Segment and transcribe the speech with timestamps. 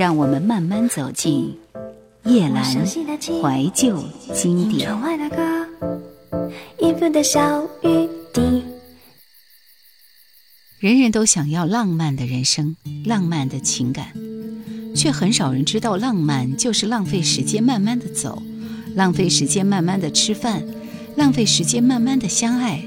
[0.00, 1.54] 让我们慢慢走进
[2.24, 4.90] 夜阑怀旧经典。
[10.78, 14.06] 人人都想要浪漫的人生，浪漫的情感，
[14.96, 18.42] 却很少人知道，浪漫就是浪费时间慢慢的走，
[18.94, 20.64] 浪费时间慢慢的吃饭，
[21.16, 22.82] 浪费时间慢慢的相爱，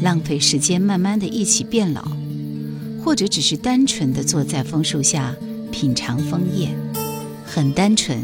[0.00, 2.04] 浪费时间慢慢的一起变老，
[3.04, 5.34] 或者只是单纯的坐在枫树下。
[5.72, 6.68] 品尝枫叶，
[7.46, 8.22] 很单纯，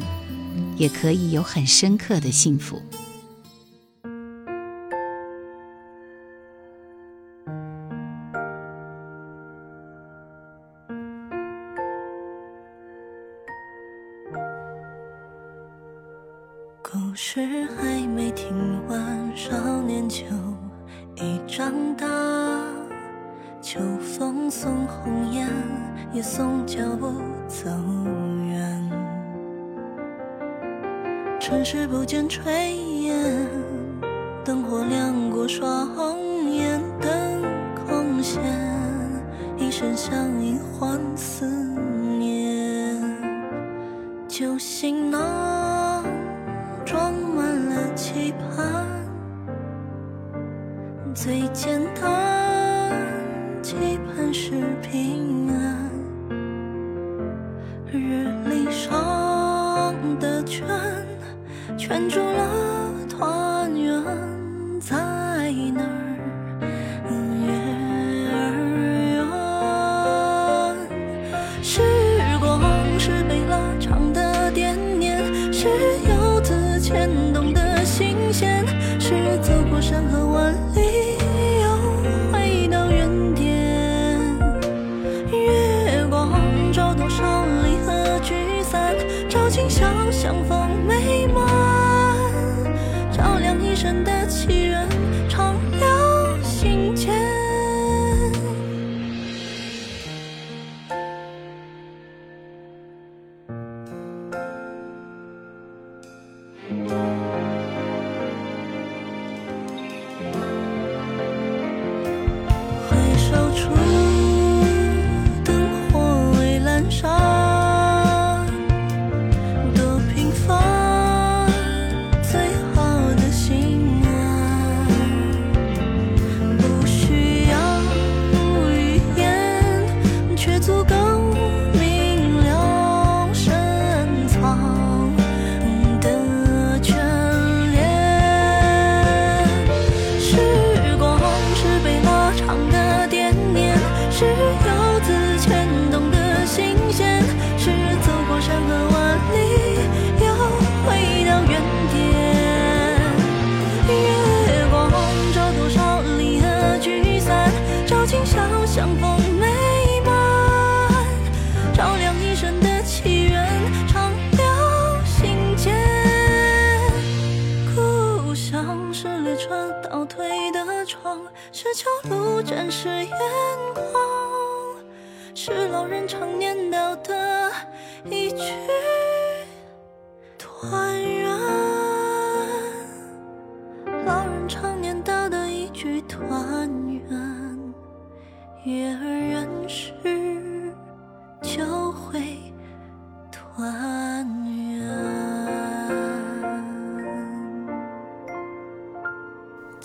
[0.77, 2.81] 也可以有很深刻的幸福。
[16.83, 17.41] 故事
[17.77, 18.55] 还没听
[18.89, 19.51] 完，少
[19.83, 20.23] 年就
[21.17, 22.68] 已长大。
[23.71, 25.47] 秋风送红颜，
[26.11, 27.69] 也送脚步走
[28.47, 28.93] 远。
[31.39, 32.71] 城市不见炊
[33.03, 33.47] 烟，
[34.43, 35.87] 灯火亮过双
[36.51, 36.81] 眼。
[36.99, 37.43] 灯
[37.87, 38.41] 空闲，
[39.59, 41.45] 一身乡音换思
[42.19, 42.97] 念。
[44.27, 46.07] 旧行囊
[46.87, 48.87] 装满了期盼，
[51.15, 52.38] 最简单。
[61.89, 62.48] 圈住了。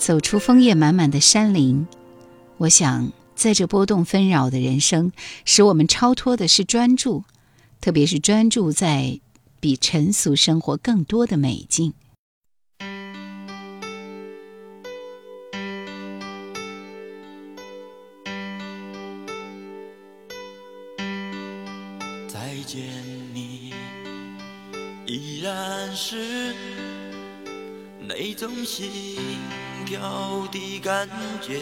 [0.04, 1.86] 走出枫叶满满的山林，
[2.58, 5.10] 我想在这波动纷扰的人生，
[5.46, 7.24] 使我们超脱的是专注，
[7.80, 9.18] 特别是专注在
[9.60, 11.94] 比尘俗生活更多的美境。
[22.28, 22.84] 再见
[23.32, 23.72] 你，
[25.06, 26.54] 依然是
[28.06, 29.40] 那种心。
[29.94, 31.08] 要的感
[31.40, 31.60] 觉，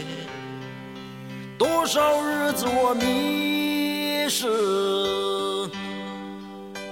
[1.59, 4.49] 多少日子我迷失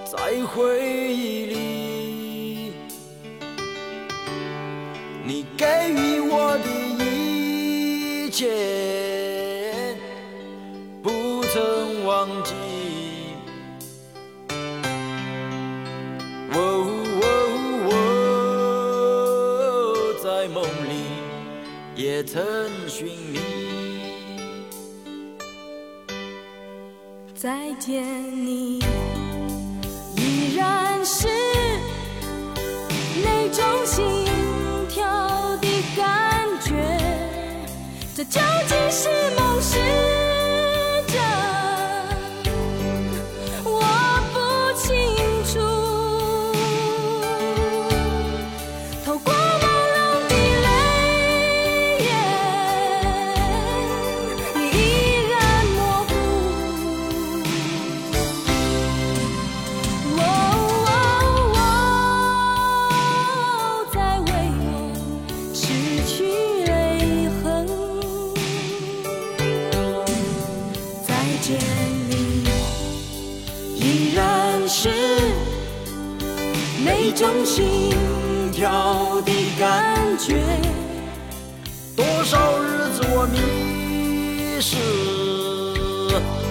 [0.04, 2.72] 在回忆里，
[5.24, 6.66] 你给予我的
[7.02, 8.44] 一切，
[11.02, 12.54] 不曾忘记。
[22.22, 22.38] 也曾
[22.86, 23.38] 寻觅，
[27.34, 28.04] 再见
[28.46, 28.78] 你，
[30.16, 31.28] 依然是
[33.24, 34.04] 那种心
[34.90, 35.02] 跳
[35.62, 36.74] 的感觉，
[38.14, 38.38] 这究
[38.68, 39.08] 竟是
[39.38, 40.09] 梦是？
[84.60, 86.49] 是。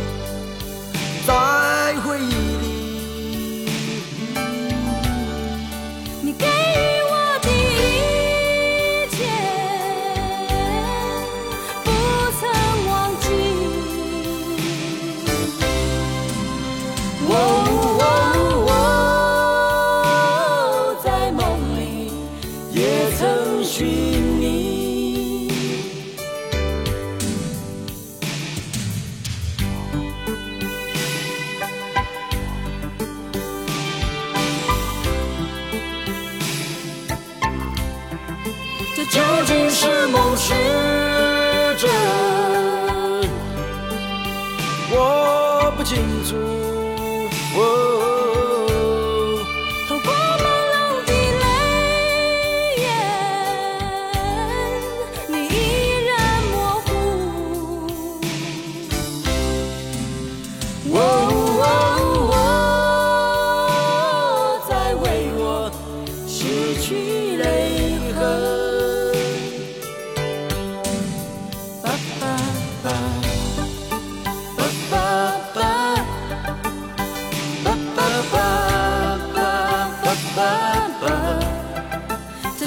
[39.09, 40.68] 究竟是梦是？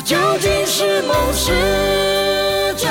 [0.04, 1.52] 究竟是梦是
[2.76, 2.90] 真，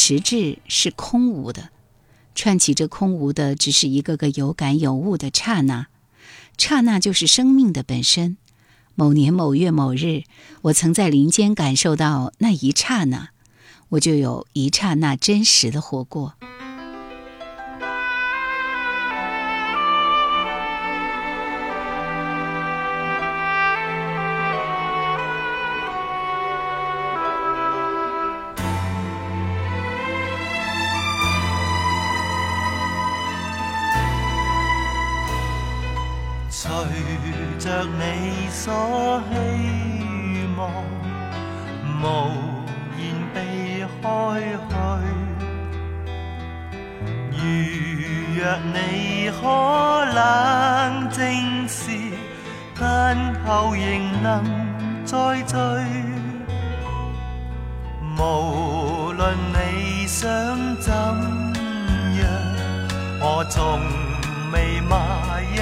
[0.08, 1.68] 实质是空无的，
[2.34, 5.88] 串起这空无的，只是一个个有感有悟的刹那，
[6.58, 8.38] 刹那就是生命的本身。
[8.96, 10.24] 某年某月某日，
[10.62, 13.32] 我曾在林间感受到那一刹那，
[13.90, 16.36] 我就有一刹那真实的活过。
[37.60, 39.34] 着你所希
[40.58, 40.72] 望，
[42.02, 42.30] 无
[42.98, 44.76] 言避开去。
[47.32, 51.92] 如若你可冷静时，
[52.80, 54.44] 但求仍能
[55.04, 55.56] 再聚。
[58.20, 60.28] 无论你想
[60.80, 62.24] 怎样，
[63.20, 63.80] 我从
[64.54, 64.98] 未骂
[65.42, 65.58] 一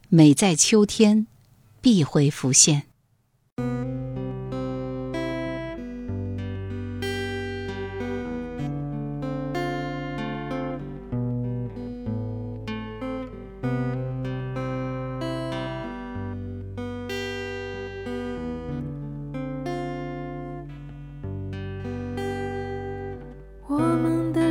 [0.07, 1.27] 美在秋天，
[1.81, 2.83] 必会浮现。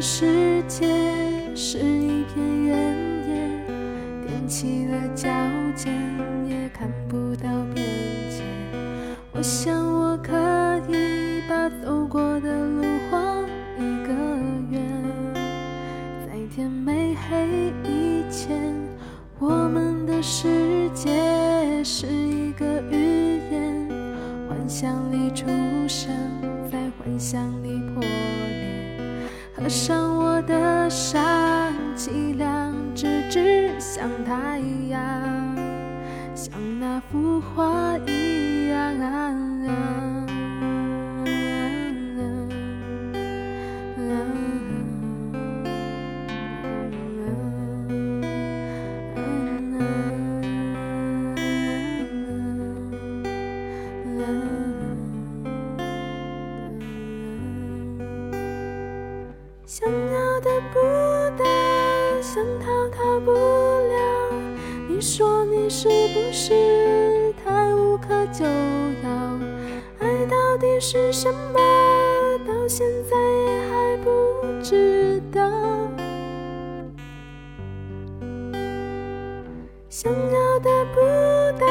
[0.01, 0.87] 世界
[1.57, 2.77] 是一片原
[3.29, 3.51] 野，
[4.29, 5.29] 踮起了脚
[5.75, 5.93] 尖，
[6.49, 7.75] 也看不到边
[8.31, 8.43] 界。
[9.33, 9.78] 我想。
[30.43, 31.21] 的伤，
[31.97, 35.01] 凄凉，直指向太阳，
[36.35, 39.38] 像那幅画一样。
[66.51, 69.39] 是太无可救药，
[69.99, 71.59] 爱到底是什么，
[72.47, 75.43] 到现在也还不知道。
[79.91, 81.67] 想要得不到，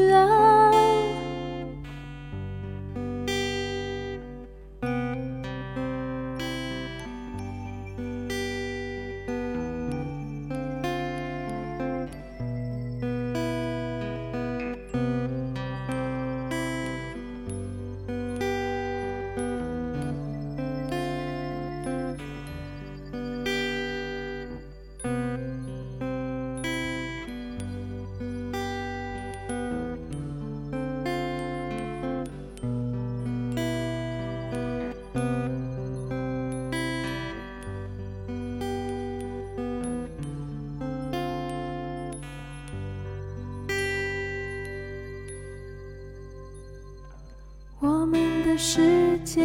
[48.63, 49.41] 世界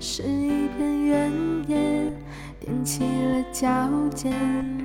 [0.00, 1.30] 是一片原
[1.68, 2.10] 野，
[2.64, 3.68] 踮起了脚
[4.14, 4.32] 尖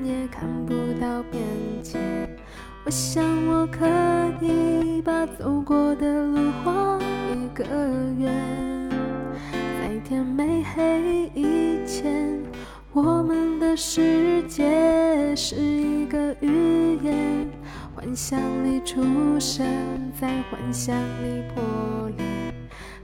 [0.04, 1.42] 也看不到边
[1.82, 1.98] 界。
[2.86, 3.88] 我想我可
[4.46, 7.00] 以把走过的路画
[7.32, 7.64] 一个
[8.20, 8.34] 圆，
[9.52, 12.38] 在天没黑以前。
[12.92, 17.16] 我们的世界是一个寓言，
[17.96, 19.02] 幻想里出
[19.40, 19.66] 生，
[20.20, 20.94] 在幻想
[21.24, 21.93] 里破。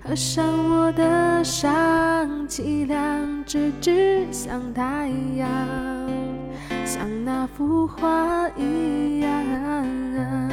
[0.10, 5.48] 合上我的伤，凄凉，直指向太阳，
[6.84, 10.49] 像那幅画一样。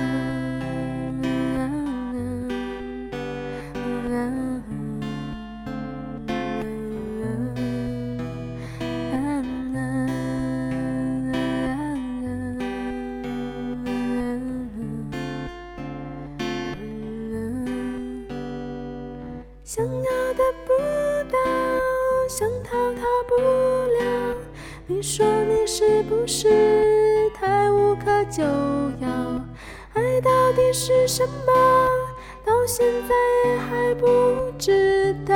[24.88, 28.45] 你说你是不是太无可救
[29.00, 29.40] 药？
[29.95, 31.52] 爱到底是什么？
[32.45, 34.07] 到现在也还不
[34.57, 35.35] 知道。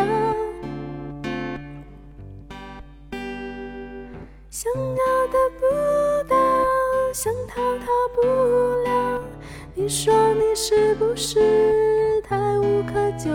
[4.51, 6.37] 想要得不到，
[7.13, 8.23] 想逃逃不
[8.85, 9.21] 了。
[9.75, 13.31] 你说你是不是太无可救？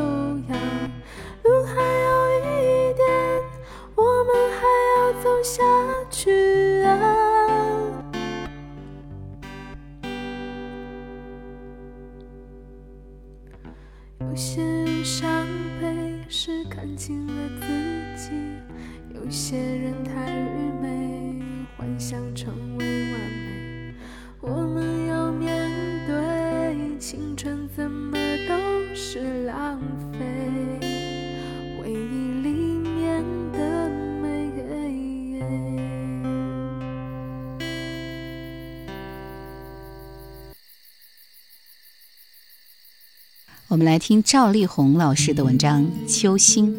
[43.76, 46.74] 我们来听赵丽宏老师的文章《秋心》。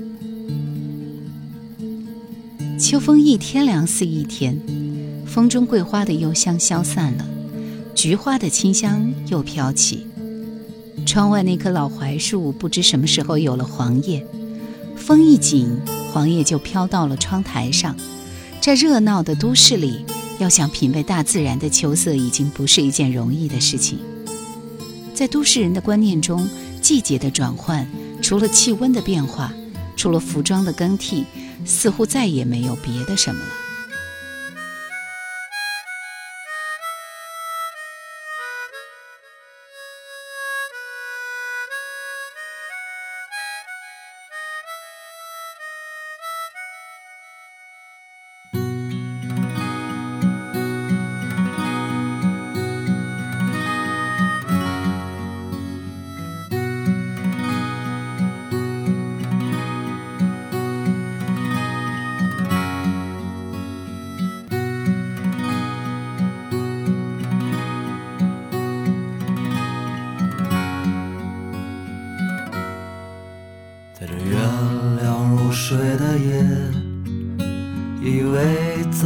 [2.80, 4.58] 秋风一天凉似一天，
[5.26, 7.26] 风中桂花的幽香消散了，
[7.94, 10.06] 菊花的清香又飘起。
[11.04, 14.26] 窗外那棵老槐树不知什么时候有了黄叶，
[14.96, 15.68] 风一紧，
[16.10, 17.94] 黄叶就飘到了窗台上。
[18.58, 20.02] 在热闹的都市里，
[20.38, 23.98] 要想品味大自然的秋色，已经不是一件容易的事情。
[25.12, 26.46] 在都市人的观念中，
[26.88, 27.84] 季节的转换，
[28.22, 29.52] 除了气温的变化，
[29.96, 31.24] 除了服装的更替，
[31.64, 33.65] 似乎再也没有别的什么了。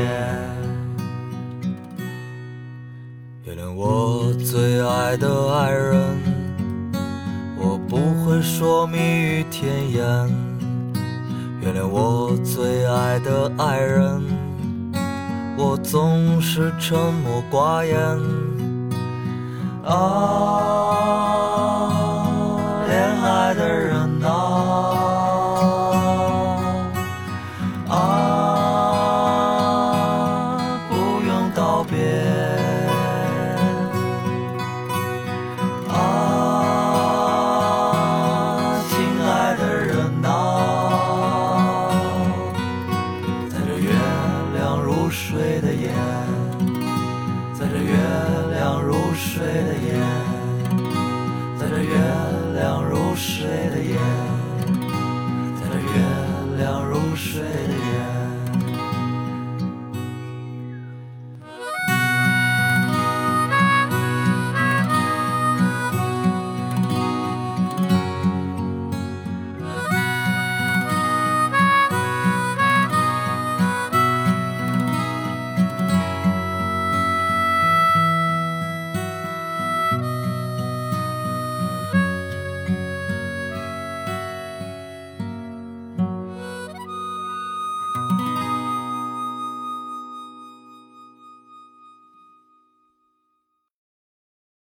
[3.45, 6.19] 原谅我最爱的爱人，
[7.59, 10.46] 我不会说蜜语甜言。
[11.99, 14.21] 我最爱的爱人，
[15.57, 17.97] 我总是沉默寡言。
[19.83, 19.97] 啊，
[22.87, 23.86] 恋爱的人。